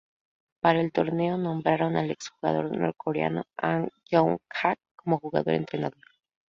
Para 0.61 0.81
el 0.81 0.91
torneo, 0.91 1.37
nombraron 1.37 1.95
al 1.95 2.09
ex 2.09 2.29
jugador 2.29 2.75
norcoreano 2.75 3.43
An 3.55 3.91
Yong-hak 4.09 4.79
como 4.95 5.19
jugador-entrenador. 5.19 6.01